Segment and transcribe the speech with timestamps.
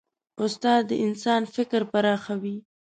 [0.43, 2.57] استاد د انسان فکر پراخوي.